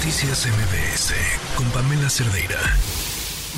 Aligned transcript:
Noticias 0.00 0.46
MBS 0.46 1.12
con 1.58 1.70
Pamela 1.72 2.08
Cerdeira. 2.08 2.58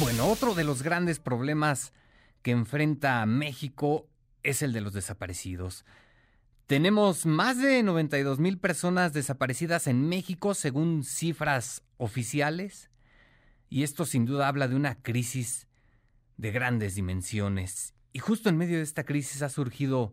Bueno, 0.01 0.27
otro 0.27 0.57
de 0.57 0.65
los 0.65 0.83
grandes 0.83 1.21
problemas 1.21 1.93
que 2.43 2.51
enfrenta 2.51 3.25
México 3.27 4.09
es 4.43 4.61
el 4.63 4.73
de 4.73 4.81
los 4.81 4.93
desaparecidos. 4.93 5.85
Tenemos 6.67 7.27
más 7.27 7.63
de 7.63 7.85
92 7.85 8.41
mil 8.41 8.59
personas 8.59 9.13
desaparecidas 9.13 9.87
en 9.87 10.09
México 10.09 10.55
según 10.55 11.05
cifras 11.05 11.85
oficiales 11.97 12.91
y 13.71 13.85
esto 13.85 14.05
sin 14.05 14.27
duda 14.27 14.49
habla 14.49 14.67
de 14.67 14.75
una 14.75 14.97
crisis 15.01 15.69
de 16.39 16.51
grandes 16.51 16.97
dimensiones. 16.97 17.95
Y 18.13 18.19
justo 18.19 18.49
en 18.49 18.57
medio 18.57 18.79
de 18.79 18.83
esta 18.83 19.05
crisis 19.05 19.43
ha 19.43 19.49
surgido 19.49 20.13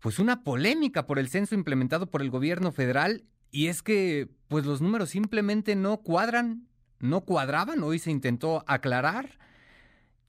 pues 0.00 0.18
una 0.18 0.44
polémica 0.44 1.06
por 1.06 1.18
el 1.18 1.30
censo 1.30 1.54
implementado 1.54 2.10
por 2.10 2.20
el 2.20 2.28
gobierno 2.28 2.70
federal 2.70 3.24
y 3.54 3.68
es 3.68 3.82
que 3.82 4.28
pues 4.48 4.66
los 4.66 4.80
números 4.80 5.10
simplemente 5.10 5.76
no 5.76 5.98
cuadran, 5.98 6.66
no 6.98 7.20
cuadraban, 7.20 7.84
hoy 7.84 8.00
se 8.00 8.10
intentó 8.10 8.64
aclarar. 8.66 9.38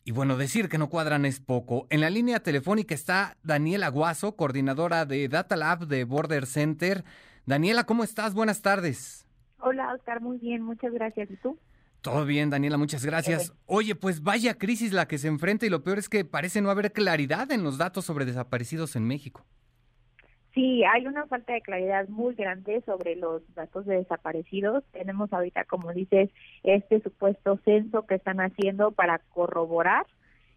Y 0.04 0.12
bueno, 0.12 0.38
decir 0.38 0.70
que 0.70 0.78
no 0.78 0.92
cuadran 0.92 1.26
es 1.26 1.40
poco. 1.40 1.88
En 1.90 2.02
la 2.02 2.12
línea 2.12 2.42
telefónica 2.42 2.94
está 2.94 3.36
Daniela 3.42 3.90
Guaso, 3.90 4.36
coordinadora 4.36 5.08
de 5.08 5.28
Data 5.28 5.56
Lab 5.56 5.88
de 5.88 6.04
Border 6.04 6.46
Center. 6.46 7.04
Daniela, 7.48 7.86
¿cómo 7.86 8.04
estás? 8.04 8.36
Buenas 8.36 8.62
tardes. 8.62 9.26
Hola, 9.58 9.92
Oscar, 9.96 10.22
muy 10.22 10.38
bien, 10.38 10.62
muchas 10.62 10.94
gracias. 10.94 11.32
¿Y 11.32 11.38
tú? 11.38 11.58
Todo 12.02 12.26
bien, 12.26 12.52
Daniela, 12.52 12.78
muchas 12.78 13.04
gracias. 13.04 13.54
Oye, 13.66 13.96
pues 13.96 14.22
vaya 14.22 14.54
crisis 14.60 14.94
la 14.94 15.08
que 15.08 15.18
se 15.18 15.30
enfrenta 15.30 15.66
y 15.66 15.70
lo 15.70 15.82
peor 15.82 15.98
es 15.98 16.10
que 16.10 16.26
parece 16.26 16.62
no 16.62 16.70
haber 16.70 16.94
claridad 16.94 17.52
en 17.52 17.64
los 17.64 17.80
datos 17.80 18.06
sobre 18.06 18.26
desaparecidos 18.26 18.96
en 18.96 19.08
México. 19.08 19.48
Sí, 20.56 20.86
hay 20.86 21.06
una 21.06 21.28
falta 21.28 21.52
de 21.52 21.62
claridad 21.62 22.08
muy 22.08 22.34
grande 22.34 22.82
sobre 22.86 23.18
los 23.18 23.44
datos 23.56 23.86
de 23.86 23.98
desaparecidos. 23.98 24.86
Tenemos 24.94 25.32
ahorita, 25.34 25.66
como 25.66 25.92
dices, 25.92 26.30
este 26.64 27.02
supuesto 27.02 27.60
censo 27.66 28.06
que 28.08 28.16
están 28.16 28.40
haciendo 28.40 28.92
para 28.92 29.20
corroborar 29.34 30.06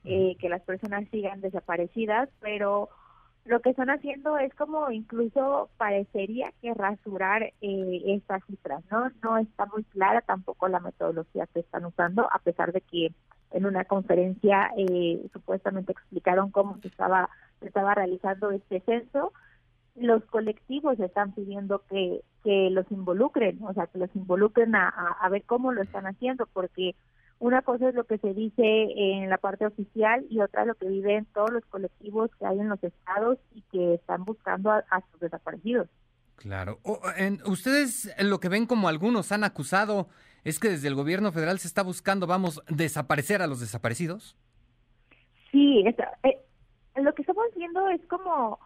eh, 0.05 0.37
que 0.39 0.49
las 0.49 0.63
personas 0.63 1.05
sigan 1.11 1.41
desaparecidas, 1.41 2.29
pero 2.41 2.89
lo 3.45 3.61
que 3.61 3.71
están 3.71 3.91
haciendo 3.91 4.39
es 4.39 4.55
como 4.55 4.89
incluso 4.93 5.69
parecería 5.79 6.53
que 6.63 6.75
rasurar 6.75 7.43
eh, 7.61 8.03
estas 8.07 8.45
cifras, 8.45 8.85
¿no? 8.93 9.11
No 9.21 9.37
está 9.39 9.67
muy 9.67 9.83
clara 9.83 10.21
tampoco 10.21 10.69
la 10.69 10.79
metodología 10.79 11.49
que 11.53 11.59
están 11.59 11.85
usando, 11.85 12.29
a 12.33 12.39
pesar 12.39 12.71
de 12.71 12.83
que 12.83 13.13
en 13.51 13.67
una 13.67 13.85
conferencia 13.85 14.71
eh, 14.77 15.27
supuestamente 15.33 15.91
explicaron 15.91 16.53
cómo 16.53 16.79
se 16.83 16.87
estaba, 16.87 17.31
se 17.59 17.67
estaba 17.67 17.97
realizando 17.97 18.53
este 18.53 18.79
censo. 18.81 19.33
Los 20.01 20.25
colectivos 20.27 20.99
están 21.01 21.33
pidiendo 21.33 21.83
que, 21.89 22.23
que 22.45 22.71
los 22.71 22.91
involucren, 22.91 23.63
o 23.63 23.73
sea, 23.75 23.87
que 23.87 23.99
los 23.99 24.15
involucren 24.15 24.75
a, 24.75 24.89
a 24.89 25.29
ver 25.29 25.43
cómo 25.45 25.73
lo 25.73 25.83
están 25.83 26.07
haciendo, 26.07 26.47
porque 26.53 26.95
una 27.41 27.63
cosa 27.63 27.89
es 27.89 27.95
lo 27.95 28.05
que 28.05 28.19
se 28.19 28.35
dice 28.35 28.63
en 28.63 29.31
la 29.31 29.39
parte 29.39 29.65
oficial 29.65 30.27
y 30.29 30.41
otra 30.41 30.63
es 30.63 30.69
lo 30.69 30.75
que 30.75 30.89
viven 30.89 31.27
todos 31.33 31.51
los 31.53 31.65
colectivos 31.67 32.31
que 32.39 32.47
hay 32.47 32.59
en 32.59 32.69
los 32.69 32.83
estados 32.83 33.39
y 33.55 33.63
que 33.71 33.95
están 33.95 34.25
buscando 34.25 34.73
a, 34.73 34.85
sus 35.11 35.21
desaparecidos. 35.21 35.89
Claro. 36.37 36.79
ustedes 37.47 38.15
lo 38.21 38.39
que 38.41 38.49
ven 38.49 38.67
como 38.67 38.89
algunos 38.89 39.33
han 39.33 39.45
acusado 39.45 40.09
es 40.45 40.59
que 40.59 40.69
desde 40.69 40.89
el 40.89 40.95
gobierno 40.95 41.33
federal 41.33 41.59
se 41.59 41.69
está 41.69 41.83
buscando, 41.83 42.27
vamos, 42.27 42.63
desaparecer 42.69 43.43
a 43.43 43.47
los 43.47 43.61
desaparecidos. 43.61 44.37
Sí, 45.53 45.85
eh, 45.87 46.39
lo 46.97 47.13
que 47.15 47.23
estamos 47.23 47.47
viendo 47.57 47.89
es 47.91 48.05
como 48.07 48.59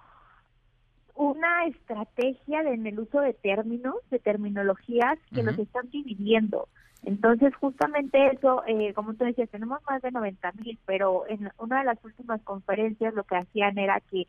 una 1.14 1.66
estrategia 1.66 2.62
en 2.62 2.86
el 2.86 3.00
uso 3.00 3.20
de 3.20 3.34
términos, 3.34 3.96
de 4.10 4.18
terminologías 4.18 5.18
que 5.34 5.42
los 5.42 5.58
están 5.58 5.90
dividiendo. 5.90 6.68
Entonces, 7.04 7.54
justamente 7.56 8.32
eso, 8.32 8.62
eh, 8.66 8.94
como 8.94 9.14
tú 9.14 9.24
decías, 9.24 9.50
tenemos 9.50 9.80
más 9.88 10.00
de 10.02 10.12
90 10.12 10.52
mil, 10.52 10.78
pero 10.86 11.24
en 11.28 11.50
una 11.58 11.80
de 11.80 11.84
las 11.84 12.04
últimas 12.04 12.40
conferencias 12.42 13.12
lo 13.14 13.24
que 13.24 13.36
hacían 13.36 13.76
era 13.76 14.00
que 14.00 14.26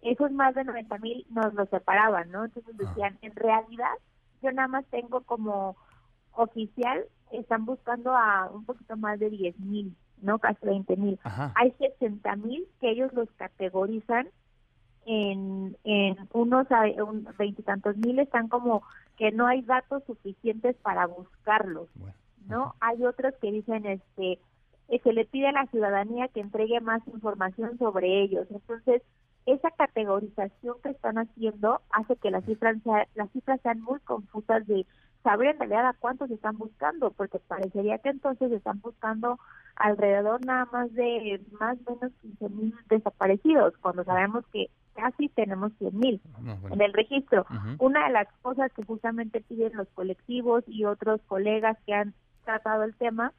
esos 0.00 0.32
más 0.32 0.54
de 0.54 0.64
90 0.64 0.98
mil 0.98 1.26
nos 1.30 1.52
los 1.54 1.68
separaban, 1.68 2.30
¿no? 2.30 2.44
Entonces 2.44 2.74
ah. 2.78 2.82
decían, 2.82 3.18
en 3.22 3.34
realidad, 3.36 3.92
yo 4.42 4.52
nada 4.52 4.68
más 4.68 4.84
tengo 4.86 5.20
como 5.22 5.76
oficial, 6.32 7.04
están 7.30 7.64
buscando 7.64 8.14
a 8.16 8.50
un 8.50 8.64
poquito 8.64 8.96
más 8.96 9.18
de 9.18 9.30
10 9.30 9.60
mil, 9.60 9.94
¿no? 10.22 10.38
Casi 10.38 10.64
20 10.64 10.96
mil. 10.96 11.18
Hay 11.54 11.72
60 11.72 12.36
mil 12.36 12.66
que 12.80 12.90
ellos 12.90 13.12
los 13.12 13.30
categorizan 13.32 14.28
en, 15.06 15.76
en 15.84 16.16
unos 16.32 16.66
veintitantos 17.38 17.96
mil 17.96 18.18
están 18.18 18.48
como 18.48 18.82
que 19.16 19.30
no 19.32 19.46
hay 19.46 19.62
datos 19.62 20.02
suficientes 20.06 20.76
para 20.76 21.06
buscarlos, 21.06 21.88
¿no? 22.48 22.74
Hay 22.80 23.04
otros 23.04 23.34
que 23.40 23.52
dicen 23.52 23.86
este 23.86 24.38
que 24.88 24.98
se 24.98 25.12
le 25.12 25.24
pide 25.24 25.48
a 25.48 25.52
la 25.52 25.66
ciudadanía 25.66 26.28
que 26.28 26.40
entregue 26.40 26.80
más 26.80 27.00
información 27.08 27.78
sobre 27.78 28.22
ellos. 28.22 28.46
Entonces, 28.50 29.02
esa 29.46 29.70
categorización 29.70 30.76
que 30.82 30.90
están 30.90 31.18
haciendo 31.18 31.80
hace 31.90 32.16
que 32.16 32.30
las 32.30 32.44
cifras, 32.44 32.76
las 33.14 33.30
cifras 33.32 33.60
sean 33.62 33.80
muy 33.80 34.00
confusas 34.00 34.66
de 34.66 34.86
saber 35.22 35.48
en 35.48 35.58
realidad 35.58 35.86
a 35.86 35.96
cuántos 35.98 36.30
están 36.30 36.56
buscando, 36.58 37.10
porque 37.10 37.38
parecería 37.38 37.98
que 37.98 38.10
entonces 38.10 38.52
están 38.52 38.80
buscando 38.80 39.38
alrededor 39.76 40.44
nada 40.44 40.66
más 40.70 40.92
de 40.92 41.40
más 41.58 41.78
o 41.86 41.96
menos 41.96 42.12
15 42.20 42.48
mil 42.50 42.74
desaparecidos, 42.88 43.74
cuando 43.78 44.04
sabemos 44.04 44.44
que 44.52 44.70
casi 44.94 45.28
tenemos 45.30 45.72
100 45.78 45.98
mil 45.98 46.20
en 46.70 46.80
el 46.80 46.92
registro. 46.92 47.46
Una 47.78 48.06
de 48.06 48.12
las 48.12 48.28
cosas 48.42 48.72
que 48.72 48.84
justamente 48.84 49.40
piden 49.40 49.76
los 49.76 49.88
colectivos 49.88 50.64
y 50.66 50.84
otros 50.84 51.20
colegas 51.26 51.76
que 51.86 51.94
han 51.94 52.14
tratado 52.44 52.84
el 52.84 52.94
tema 52.94 53.32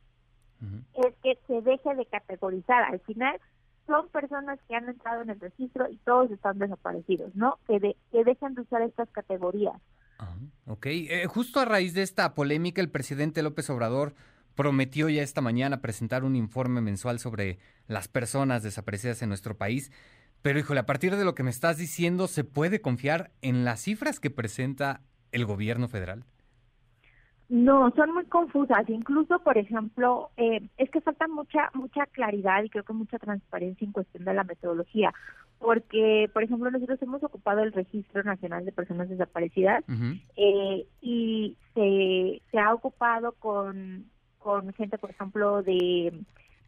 es 0.94 1.14
que 1.22 1.38
se 1.48 1.62
deje 1.62 1.96
de 1.96 2.06
categorizar. 2.06 2.84
Al 2.84 3.00
final 3.02 3.40
son 3.88 4.08
personas 4.10 4.60
que 4.68 4.76
han 4.76 4.90
entrado 4.90 5.22
en 5.22 5.30
el 5.30 5.40
registro 5.40 5.90
y 5.90 5.98
todos 5.98 6.32
están 6.32 6.58
desaparecidos, 6.58 7.36
¿no? 7.36 7.60
Que, 7.68 7.96
que 8.12 8.24
dejen 8.24 8.56
de 8.56 8.62
usar 8.62 8.82
estas 8.82 9.10
categorías. 9.10 9.80
Ok, 10.66 10.86
eh, 10.88 11.26
justo 11.28 11.60
a 11.60 11.66
raíz 11.66 11.94
de 11.94 12.02
esta 12.02 12.34
polémica, 12.34 12.82
el 12.82 12.90
presidente 12.90 13.44
López 13.44 13.70
Obrador 13.70 14.16
prometió 14.56 15.10
ya 15.10 15.22
esta 15.22 15.42
mañana 15.42 15.82
presentar 15.82 16.24
un 16.24 16.36
informe 16.36 16.82
mensual 16.82 17.20
sobre 17.20 17.60
las 17.88 18.08
personas 18.08 18.64
desaparecidas 18.64 19.22
en 19.22 19.30
nuestro 19.30 19.58
país. 19.58 19.92
Pero 20.46 20.60
híjole, 20.60 20.80
a 20.80 20.86
partir 20.86 21.16
de 21.16 21.26
lo 21.26 21.34
que 21.34 21.42
me 21.42 21.50
estás 21.50 21.80
diciendo, 21.80 22.28
¿se 22.28 22.44
puede 22.44 22.80
confiar 22.80 23.32
en 23.42 23.66
las 23.66 23.80
cifras 23.80 24.20
que 24.20 24.30
presenta 24.30 25.02
el 25.32 25.44
gobierno 25.44 25.88
federal? 25.88 26.24
No, 27.50 27.92
son 27.96 28.14
muy 28.14 28.26
confusas. 28.26 28.88
Incluso, 28.88 29.40
por 29.40 29.58
ejemplo, 29.58 30.30
eh, 30.38 30.62
es 30.78 30.92
que 30.92 31.02
falta 31.02 31.28
mucha 31.28 31.72
mucha 31.74 32.06
claridad 32.06 32.64
y 32.64 32.70
creo 32.70 32.84
que 32.84 32.94
mucha 32.94 33.18
transparencia 33.18 33.86
en 33.86 33.92
cuestión 33.92 34.24
de 34.24 34.36
la 34.36 34.44
metodología. 34.44 35.12
Porque, 35.58 36.30
por 36.32 36.44
ejemplo, 36.44 36.70
nosotros 36.70 37.02
hemos 37.02 37.24
ocupado 37.24 37.64
el 37.64 37.74
Registro 37.74 38.22
Nacional 38.22 38.66
de 38.66 38.72
Personas 38.72 39.10
Desaparecidas 39.10 39.84
eh, 40.36 40.86
y 41.02 41.58
se, 41.74 42.44
se 42.52 42.60
ha 42.60 42.72
ocupado 42.72 43.32
con, 43.40 44.06
con 44.38 44.72
gente, 44.74 45.00
por 45.00 45.10
ejemplo, 45.10 45.64
de 45.64 46.14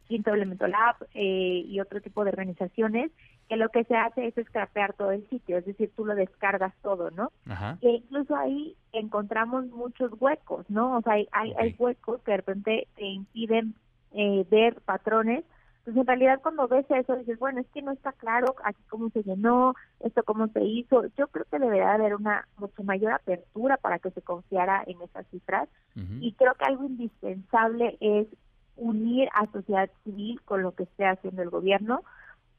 Quinto 0.07 0.33
Elemento 0.33 0.65
Lab 0.65 0.95
eh, 1.13 1.63
y 1.67 1.79
otro 1.79 2.01
tipo 2.01 2.23
de 2.23 2.31
organizaciones 2.31 3.11
que 3.47 3.55
lo 3.55 3.69
que 3.69 3.83
se 3.85 3.95
hace 3.95 4.27
es 4.27 4.45
scrapear 4.47 4.93
todo 4.93 5.11
el 5.11 5.27
sitio, 5.29 5.57
es 5.57 5.65
decir, 5.65 5.91
tú 5.95 6.05
lo 6.05 6.15
descargas 6.15 6.73
todo, 6.81 7.11
¿no? 7.11 7.31
E 7.81 7.89
incluso 7.89 8.35
ahí 8.35 8.75
encontramos 8.91 9.67
muchos 9.67 10.11
huecos, 10.19 10.69
¿no? 10.69 10.97
O 10.97 11.01
sea, 11.01 11.13
hay, 11.13 11.27
hay, 11.31 11.75
huecos 11.77 12.21
que 12.23 12.31
de 12.31 12.37
repente 12.37 12.87
te 12.95 13.05
impiden 13.05 13.73
eh, 14.13 14.45
ver 14.49 14.81
patrones. 14.81 15.45
Entonces, 15.79 16.01
en 16.01 16.07
realidad, 16.07 16.41
cuando 16.41 16.67
ves 16.67 16.85
eso, 16.89 17.15
dices, 17.15 17.39
bueno, 17.39 17.61
es 17.61 17.67
que 17.67 17.81
no 17.81 17.93
está 17.93 18.11
claro 18.11 18.53
aquí 18.65 18.83
cómo 18.89 19.09
se 19.11 19.23
llenó, 19.23 19.73
esto 20.01 20.23
cómo 20.23 20.47
se 20.47 20.61
hizo. 20.63 21.05
Yo 21.17 21.27
creo 21.27 21.45
que 21.49 21.59
debería 21.59 21.93
haber 21.93 22.15
una 22.15 22.45
mucho 22.57 22.83
mayor 22.83 23.13
apertura 23.13 23.77
para 23.77 23.99
que 23.99 24.11
se 24.11 24.21
confiara 24.21 24.83
en 24.85 25.01
esas 25.01 25.25
cifras. 25.27 25.69
Y 26.19 26.33
creo 26.33 26.53
que 26.53 26.65
algo 26.65 26.83
indispensable 26.83 27.97
es 28.01 28.27
unir 28.75 29.29
a 29.33 29.47
sociedad 29.51 29.89
civil 30.03 30.39
con 30.45 30.61
lo 30.61 30.75
que 30.75 30.83
esté 30.83 31.07
haciendo 31.07 31.41
el 31.41 31.49
gobierno 31.49 32.03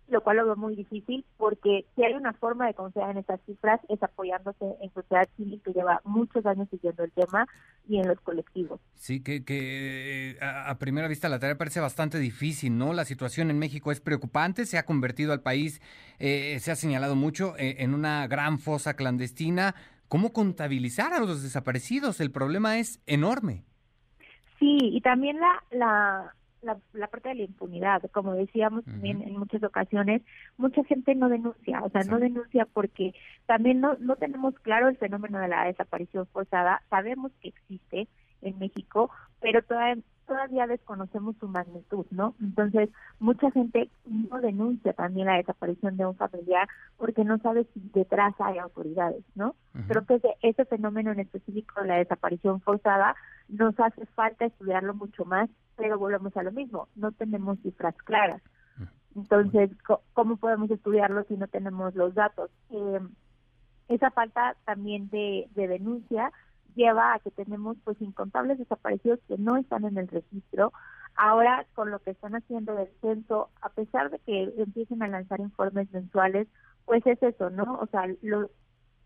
lo 0.08 0.22
cual 0.22 0.38
lo 0.38 0.46
veo 0.46 0.56
muy 0.56 0.74
difícil 0.74 1.24
porque 1.36 1.84
si 1.94 2.04
hay 2.04 2.14
una 2.14 2.32
forma 2.32 2.66
de 2.66 2.74
confiar 2.74 3.10
en 3.10 3.18
estas 3.18 3.40
cifras 3.46 3.80
es 3.88 4.02
apoyándose 4.02 4.76
en 4.80 4.92
sociedad 4.92 5.28
civil 5.36 5.60
que 5.64 5.72
lleva 5.72 6.00
muchos 6.04 6.44
años 6.46 6.68
siguiendo 6.70 7.04
el 7.04 7.12
tema 7.12 7.46
y 7.88 7.98
en 7.98 8.08
los 8.08 8.20
colectivos. 8.20 8.80
Sí, 8.94 9.22
que, 9.22 9.44
que 9.44 10.30
eh, 10.32 10.38
a, 10.40 10.78
primera 10.78 11.08
vista 11.08 11.28
la 11.28 11.38
tarea 11.38 11.58
parece 11.58 11.80
bastante 11.80 12.18
difícil, 12.18 12.76
¿no? 12.76 12.92
La 12.92 13.04
situación 13.04 13.50
en 13.50 13.58
México 13.58 13.92
es 13.92 14.00
preocupante, 14.00 14.66
se 14.66 14.78
ha 14.78 14.86
convertido 14.86 15.32
al 15.32 15.42
país, 15.42 15.80
eh, 16.18 16.58
se 16.60 16.70
ha 16.70 16.76
señalado 16.76 17.14
mucho, 17.14 17.54
eh, 17.58 17.76
en 17.80 17.94
una 17.94 18.26
gran 18.26 18.58
fosa 18.58 18.94
clandestina. 18.94 19.74
¿Cómo 20.08 20.32
contabilizar 20.32 21.12
a 21.12 21.20
los 21.20 21.42
desaparecidos? 21.42 22.20
El 22.20 22.30
problema 22.30 22.78
es 22.78 23.00
enorme. 23.06 23.64
Sí, 24.58 24.78
y 24.80 25.00
también 25.02 25.38
la, 25.38 25.62
la 25.70 26.34
la, 26.62 27.06
parte 27.08 27.30
de 27.30 27.34
la 27.36 27.42
impunidad. 27.42 28.02
Como 28.12 28.34
decíamos 28.34 28.84
también 28.84 29.22
en 29.22 29.38
muchas 29.38 29.62
ocasiones, 29.62 30.22
mucha 30.56 30.82
gente 30.84 31.14
no 31.14 31.28
denuncia, 31.28 31.82
o 31.82 31.90
sea, 31.90 32.02
no 32.02 32.18
denuncia 32.18 32.66
porque 32.66 33.14
también 33.46 33.80
no, 33.80 33.96
no 34.00 34.16
tenemos 34.16 34.54
claro 34.60 34.88
el 34.88 34.96
fenómeno 34.96 35.38
de 35.38 35.48
la 35.48 35.64
desaparición 35.64 36.26
forzada, 36.26 36.82
sabemos 36.90 37.32
que 37.40 37.48
existe 37.48 38.08
en 38.42 38.58
México, 38.58 39.10
pero 39.40 39.62
todavía, 39.62 40.02
todavía 40.26 40.66
desconocemos 40.66 41.36
su 41.40 41.48
magnitud, 41.48 42.06
¿no? 42.10 42.34
Entonces, 42.40 42.90
mucha 43.18 43.50
gente 43.50 43.90
no 44.04 44.40
denuncia 44.40 44.92
también 44.92 45.26
la 45.26 45.36
desaparición 45.36 45.96
de 45.96 46.06
un 46.06 46.16
familiar 46.16 46.68
porque 46.96 47.24
no 47.24 47.38
sabe 47.38 47.66
si 47.74 47.80
detrás 47.94 48.34
hay 48.38 48.58
autoridades, 48.58 49.24
¿no? 49.34 49.54
Creo 49.86 50.04
que 50.04 50.16
ese, 50.16 50.34
ese 50.42 50.64
fenómeno 50.64 51.12
en 51.12 51.20
específico 51.20 51.80
de 51.80 51.88
la 51.88 51.96
desaparición 51.96 52.60
forzada 52.60 53.14
nos 53.48 53.78
hace 53.80 54.06
falta 54.06 54.44
estudiarlo 54.44 54.94
mucho 54.94 55.24
más, 55.24 55.48
pero 55.78 55.96
volvemos 55.96 56.36
a 56.36 56.42
lo 56.42 56.52
mismo, 56.52 56.88
no 56.96 57.12
tenemos 57.12 57.58
cifras 57.60 57.96
claras. 57.98 58.42
Entonces, 59.14 59.70
¿cómo 60.12 60.36
podemos 60.36 60.70
estudiarlo 60.70 61.24
si 61.24 61.36
no 61.36 61.46
tenemos 61.48 61.94
los 61.94 62.14
datos? 62.14 62.50
Eh, 62.70 63.00
esa 63.88 64.10
falta 64.10 64.54
también 64.64 65.08
de, 65.08 65.48
de 65.54 65.66
denuncia 65.66 66.30
lleva 66.74 67.14
a 67.14 67.18
que 67.20 67.30
tenemos 67.30 67.76
pues 67.84 68.00
incontables 68.02 68.58
desaparecidos 68.58 69.18
que 69.26 69.38
no 69.38 69.56
están 69.56 69.84
en 69.84 69.96
el 69.96 70.08
registro. 70.08 70.72
Ahora 71.16 71.66
con 71.74 71.90
lo 71.90 72.00
que 72.00 72.10
están 72.10 72.36
haciendo 72.36 72.74
del 72.74 72.90
censo, 73.00 73.48
a 73.62 73.70
pesar 73.70 74.10
de 74.10 74.18
que 74.20 74.52
empiecen 74.58 75.02
a 75.02 75.08
lanzar 75.08 75.40
informes 75.40 75.90
mensuales, 75.92 76.46
pues 76.84 77.04
es 77.06 77.20
eso, 77.22 77.50
¿no? 77.50 77.78
O 77.80 77.86
sea, 77.86 78.06
lo, 78.22 78.50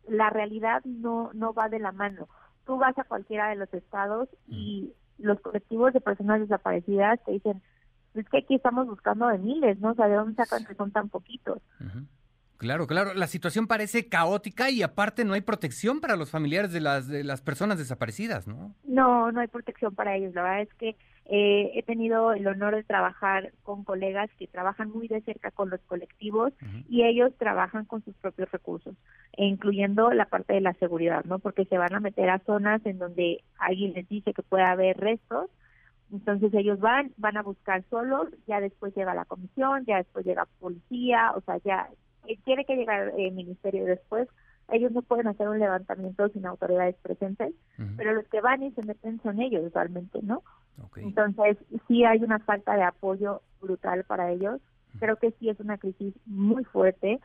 la 0.09 0.31
realidad 0.31 0.83
no 0.85 1.31
no 1.33 1.55
va 1.55 1.69
de 1.69 1.79
la 1.79 1.93
mano. 1.93 2.29
Tú 2.67 2.77
vas 2.77 2.99
a 2.99 3.05
cualquiera 3.05 3.49
de 3.49 3.57
los 3.57 3.73
estados 3.73 4.29
y 4.47 4.93
los 5.19 5.41
colectivos 5.41 5.93
de 5.93 6.01
personas 6.01 6.41
desaparecidas 6.41 7.23
te 7.25 7.33
dicen, 7.33 7.63
es 8.15 8.29
que 8.29 8.39
aquí 8.39 8.55
estamos 8.57 8.87
buscando 8.87 9.27
de 9.29 9.39
miles, 9.39 9.79
¿no? 9.81 9.91
O 9.91 9.95
sea, 9.95 10.09
¿de 10.09 10.17
dónde 10.17 10.35
sacan 10.35 10.65
que 10.65 10.75
son 10.75 10.91
tan 10.91 11.09
poquitos? 11.09 11.59
Claro, 12.63 12.87
claro. 12.87 13.13
La 13.15 13.27
situación 13.27 13.67
parece 13.67 14.09
caótica 14.09 14.71
y 14.71 14.85
aparte 14.85 15.25
no 15.25 15.35
hay 15.35 15.41
protección 15.41 16.01
para 16.01 16.15
los 16.15 16.31
familiares 16.31 16.71
de 16.73 16.81
las, 16.81 17.09
de 17.09 17.25
las 17.25 17.43
personas 17.43 17.77
desaparecidas, 17.77 18.47
¿no? 18.47 18.73
No, 18.85 19.33
no 19.33 19.41
hay 19.41 19.49
protección 19.49 19.97
para 19.97 20.15
ellos. 20.15 20.33
La 20.33 20.45
verdad 20.45 20.61
es 20.61 20.75
que 20.75 20.97
eh, 21.25 21.73
he 21.75 21.83
tenido 21.83 22.33
el 22.33 22.47
honor 22.47 22.77
de 22.77 22.85
trabajar 22.85 23.51
con 23.65 23.83
colegas 23.83 24.31
que 24.39 24.47
trabajan 24.47 24.91
muy 24.91 25.09
de 25.09 25.23
cerca 25.23 25.51
con 25.51 25.71
los 25.71 25.81
colectivos 25.81 26.53
y 26.89 27.03
ellos 27.03 27.33
trabajan 27.37 27.85
con 27.85 28.05
sus 28.05 28.15
propios 28.15 28.49
recursos, 28.53 28.95
e 29.33 29.45
incluyendo 29.45 30.13
la 30.13 30.27
parte 30.27 30.53
de 30.53 30.61
la 30.61 30.75
seguridad, 30.75 31.25
¿no? 31.25 31.41
Porque 31.41 31.65
se 31.65 31.79
van 31.79 31.95
a 31.95 32.01
meter 32.01 32.31
a 32.31 32.39
zonas 32.39 32.81
en 32.87 32.99
donde 32.99 33.43
alguien 33.59 33.93
les 33.93 34.09
dice 34.09 34.33
que 34.35 34.43
puede 34.43 34.63
haber 34.63 34.99
restos 34.99 35.51
entonces 36.13 36.53
ellos 36.53 36.79
van, 36.79 37.13
van 37.17 37.39
a 37.39 37.43
buscar 37.43 37.83
solos, 37.89 38.29
ya 38.47 38.61
después 38.61 38.95
llega 38.95 39.15
la 39.15 39.25
comisión, 39.25 39.87
ya 39.87 39.97
después 39.97 40.27
llega 40.27 40.47
policía, 40.61 41.33
o 41.35 41.41
sea, 41.41 41.57
ya 41.65 41.89
tiene 42.45 42.65
que 42.65 42.77
llegar 42.77 43.13
el 43.17 43.27
eh, 43.27 43.31
ministerio 43.31 43.85
después. 43.85 44.29
Ellos 44.69 44.93
no 44.93 45.03
pueden 45.03 45.27
hacer 45.27 45.49
un 45.49 45.59
levantamiento 45.59 46.29
sin 46.29 46.47
autoridades 46.47 46.97
presentes, 47.03 47.53
pero 47.97 48.15
los 48.15 48.27
que 48.29 48.41
van 48.41 48.63
y 48.63 48.71
se 48.73 48.83
meten 48.83 49.21
son 49.23 49.41
ellos 49.41 49.73
realmente, 49.73 50.21
¿no? 50.23 50.43
Entonces, 50.97 51.59
sí 51.89 52.05
hay 52.05 52.23
una 52.23 52.39
falta 52.39 52.75
de 52.75 52.83
apoyo 52.83 53.43
brutal 53.61 54.05
para 54.05 54.31
ellos. 54.31 54.61
Creo 54.99 55.17
que 55.17 55.33
sí 55.33 55.49
es 55.49 55.59
una 55.61 55.79
crisis 55.79 56.15
muy 56.27 56.65
fuerte, 56.65 57.21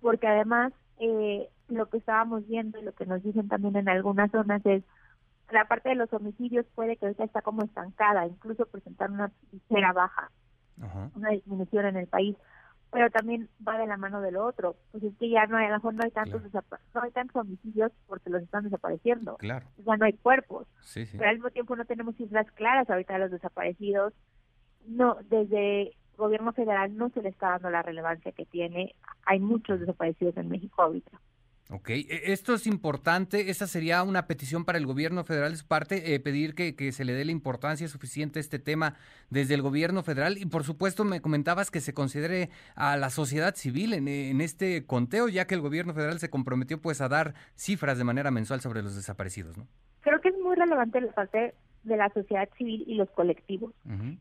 porque 0.00 0.26
además 0.26 0.72
eh, 0.98 1.48
lo 1.68 1.86
que 1.86 1.98
estábamos 1.98 2.46
viendo 2.46 2.78
y 2.78 2.82
lo 2.82 2.92
que 2.92 3.06
nos 3.06 3.22
dicen 3.22 3.48
también 3.48 3.76
en 3.76 3.88
algunas 3.88 4.30
zonas 4.30 4.64
es 4.66 4.82
la 5.50 5.66
parte 5.66 5.90
de 5.90 5.94
los 5.94 6.12
homicidios 6.12 6.66
puede 6.74 6.96
que 6.96 7.06
ahorita 7.06 7.24
está 7.24 7.42
como 7.42 7.62
estancada, 7.62 8.26
incluso 8.26 8.66
presentar 8.66 9.10
una 9.10 9.30
ligera 9.52 9.92
baja, 9.92 10.30
una 11.14 11.30
disminución 11.30 11.86
en 11.86 11.96
el 11.96 12.06
país 12.06 12.36
pero 12.90 13.10
también 13.10 13.48
va 13.66 13.78
de 13.78 13.86
la 13.86 13.96
mano 13.96 14.20
de 14.20 14.32
lo 14.32 14.44
otro. 14.44 14.76
Pues 14.92 15.02
es 15.04 15.14
que 15.18 15.28
ya 15.28 15.46
no 15.46 15.56
hay, 15.56 15.66
a 15.66 15.70
lo 15.70 15.74
mejor 15.76 15.94
no 15.94 16.04
hay 16.04 16.10
tantos 16.10 16.42
no 16.94 17.02
hay 17.02 17.10
tantos 17.10 17.36
homicidios 17.36 17.92
porque 18.06 18.30
los 18.30 18.42
están 18.42 18.64
desapareciendo. 18.64 19.36
Claro. 19.36 19.66
Ya 19.84 19.96
no 19.96 20.04
hay 20.04 20.14
cuerpos. 20.14 20.66
Pero 20.94 21.28
al 21.28 21.36
mismo 21.36 21.50
tiempo 21.50 21.76
no 21.76 21.84
tenemos 21.84 22.16
cifras 22.16 22.50
claras 22.52 22.88
ahorita 22.88 23.14
de 23.14 23.18
los 23.20 23.30
desaparecidos. 23.30 24.12
No, 24.86 25.18
desde 25.28 25.82
el 25.82 25.94
gobierno 26.16 26.52
federal 26.52 26.96
no 26.96 27.10
se 27.10 27.22
le 27.22 27.28
está 27.28 27.50
dando 27.50 27.70
la 27.70 27.82
relevancia 27.82 28.32
que 28.32 28.46
tiene. 28.46 28.94
Hay 29.24 29.40
muchos 29.40 29.80
desaparecidos 29.80 30.36
en 30.36 30.48
México 30.48 30.82
ahorita. 30.82 31.20
Ok, 31.68 31.90
e, 31.90 32.32
esto 32.32 32.54
es 32.54 32.66
importante. 32.66 33.50
Esa 33.50 33.66
sería 33.66 34.02
una 34.02 34.26
petición 34.26 34.64
para 34.64 34.78
el 34.78 34.86
gobierno 34.86 35.24
federal 35.24 35.52
de 35.52 35.58
su 35.58 35.66
parte, 35.66 36.14
eh, 36.14 36.20
pedir 36.20 36.54
que, 36.54 36.76
que, 36.76 36.92
se 36.92 37.04
le 37.04 37.12
dé 37.12 37.24
la 37.24 37.32
importancia 37.32 37.88
suficiente 37.88 38.38
a 38.38 38.40
este 38.40 38.58
tema 38.58 38.94
desde 39.30 39.54
el 39.54 39.62
gobierno 39.62 40.02
federal. 40.02 40.38
Y 40.38 40.46
por 40.46 40.64
supuesto, 40.64 41.04
me 41.04 41.20
comentabas 41.20 41.70
que 41.70 41.80
se 41.80 41.92
considere 41.92 42.50
a 42.76 42.96
la 42.96 43.10
sociedad 43.10 43.54
civil 43.56 43.94
en, 43.94 44.06
en, 44.06 44.40
este 44.40 44.86
conteo, 44.86 45.28
ya 45.28 45.46
que 45.46 45.54
el 45.54 45.60
gobierno 45.60 45.92
federal 45.92 46.18
se 46.20 46.30
comprometió 46.30 46.80
pues 46.80 47.00
a 47.00 47.08
dar 47.08 47.34
cifras 47.56 47.98
de 47.98 48.04
manera 48.04 48.30
mensual 48.30 48.60
sobre 48.60 48.82
los 48.82 48.94
desaparecidos, 48.94 49.56
¿no? 49.56 49.66
Creo 50.02 50.20
que 50.20 50.28
es 50.28 50.38
muy 50.38 50.54
relevante 50.54 51.00
la 51.00 51.12
parte 51.12 51.54
de 51.82 51.96
la 51.96 52.08
sociedad 52.10 52.48
civil 52.58 52.84
y 52.86 52.94
los 52.94 53.08
colectivos. 53.10 53.72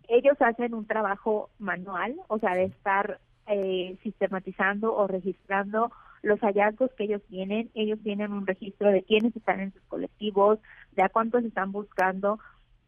Ellos 0.08 0.36
hacen 0.40 0.74
un 0.74 0.86
trabajo 0.86 1.50
manual, 1.60 2.16
o 2.28 2.40
sea, 2.40 2.56
de 2.56 2.66
estar 2.66 3.20
eh, 3.48 3.98
sistematizando 4.04 4.96
o 4.96 5.08
registrando 5.08 5.92
los 6.22 6.40
hallazgos 6.40 6.92
que 6.98 7.04
ellos 7.04 7.22
tienen, 7.30 7.70
ellos 7.76 8.00
tienen 8.04 8.32
un 8.32 8.48
registro 8.48 8.90
de 8.90 9.04
quiénes 9.04 9.36
están 9.36 9.60
en 9.60 9.74
sus 9.74 9.84
colectivos, 9.84 10.60
de 10.94 11.04
a 11.04 11.10
cuántos 11.10 11.44
están 11.44 11.72
buscando. 11.72 12.40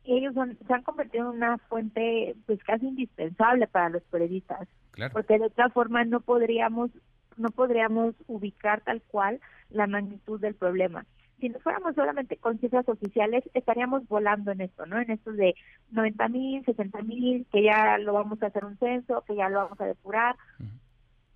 Ellos 0.03 0.33
se 0.33 0.73
han 0.73 0.83
convertido 0.83 1.29
en 1.29 1.37
una 1.37 1.57
fuente 1.57 2.35
pues 2.45 2.63
casi 2.63 2.87
indispensable 2.87 3.67
para 3.67 3.89
los 3.89 4.03
periodistas, 4.03 4.67
porque 5.13 5.37
de 5.37 5.45
otra 5.45 5.69
forma 5.69 6.03
no 6.05 6.21
podríamos 6.21 6.89
no 7.35 7.49
podríamos 7.49 8.15
ubicar 8.25 8.81
tal 8.81 9.01
cual 9.03 9.39
la 9.69 9.85
magnitud 9.85 10.39
del 10.39 10.55
problema. 10.55 11.05
Si 11.39 11.49
no 11.49 11.59
fuéramos 11.59 11.93
solamente 11.93 12.37
con 12.37 12.57
cifras 12.59 12.87
oficiales, 12.89 13.43
estaríamos 13.53 14.07
volando 14.07 14.51
en 14.51 14.61
esto, 14.61 14.85
¿no? 14.85 14.99
En 14.99 15.11
esto 15.11 15.31
de 15.31 15.55
90 15.91 16.27
mil, 16.29 16.65
60 16.65 17.01
mil, 17.03 17.45
que 17.51 17.63
ya 17.63 17.97
lo 17.99 18.13
vamos 18.13 18.41
a 18.41 18.47
hacer 18.47 18.65
un 18.65 18.77
censo, 18.77 19.23
que 19.27 19.35
ya 19.35 19.49
lo 19.49 19.59
vamos 19.59 19.79
a 19.79 19.85
depurar 19.85 20.35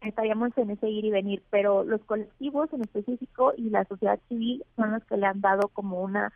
estaríamos 0.02 0.58
en 0.58 0.72
ese 0.72 0.90
ir 0.90 1.06
y 1.06 1.12
venir, 1.12 1.44
pero 1.50 1.84
los 1.84 2.02
colectivos 2.02 2.72
en 2.74 2.82
específico 2.82 3.54
y 3.56 3.70
la 3.70 3.86
sociedad 3.86 4.20
civil 4.28 4.66
son 4.76 4.92
los 4.92 5.04
que 5.06 5.18
le 5.18 5.28
han 5.28 5.42
dado 5.42 5.68
como 5.70 6.02
una 6.02 6.34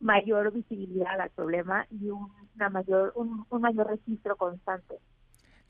mayor 0.00 0.52
visibilidad 0.52 1.20
al 1.20 1.30
problema 1.30 1.86
y 1.90 2.08
una 2.08 2.68
mayor 2.70 3.12
un, 3.14 3.46
mayor 3.60 3.88
registro 3.88 4.36
constante. 4.36 4.98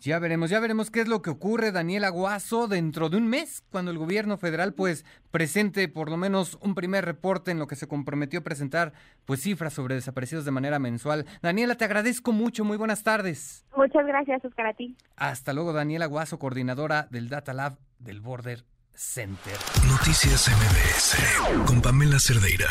Ya 0.04 0.18
veremos, 0.18 0.50
ya 0.50 0.60
veremos 0.60 0.90
qué 0.90 1.00
es 1.00 1.08
lo 1.08 1.22
que 1.22 1.30
ocurre, 1.30 1.72
Daniel 1.72 2.04
Aguazo, 2.04 2.68
dentro 2.68 3.08
de 3.08 3.16
un 3.16 3.26
mes, 3.26 3.64
cuando 3.70 3.90
el 3.90 3.96
gobierno 3.96 4.36
federal 4.36 4.74
pues 4.74 5.06
presente 5.30 5.88
por 5.88 6.10
lo 6.10 6.18
menos 6.18 6.58
un 6.60 6.74
primer 6.74 7.06
reporte 7.06 7.50
en 7.50 7.58
lo 7.58 7.66
que 7.66 7.74
se 7.74 7.88
comprometió 7.88 8.40
a 8.40 8.42
presentar 8.42 8.92
pues 9.24 9.40
cifras 9.40 9.72
sobre 9.72 9.94
desaparecidos 9.94 10.44
de 10.44 10.50
manera 10.50 10.78
mensual. 10.78 11.24
Daniela, 11.40 11.76
te 11.76 11.86
agradezco 11.86 12.32
mucho, 12.32 12.66
muy 12.66 12.76
buenas 12.76 13.02
tardes. 13.02 13.64
Muchas 13.74 14.06
gracias, 14.06 14.44
Oscar, 14.44 14.66
a 14.66 14.74
ti. 14.74 14.94
Hasta 15.16 15.54
luego, 15.54 15.72
Daniela 15.72 16.04
Aguazo, 16.04 16.38
coordinadora 16.38 17.08
del 17.10 17.30
Data 17.30 17.54
Lab 17.54 17.78
del 17.98 18.20
Border 18.20 18.62
Center. 18.92 19.56
Noticias 19.88 20.50
MBS 20.50 21.64
con 21.66 21.80
Pamela 21.80 22.18
Cerdeira. 22.18 22.68